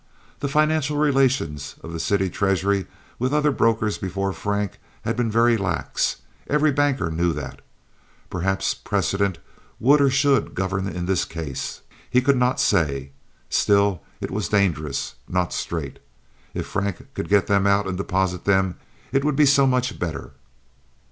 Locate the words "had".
5.03-5.15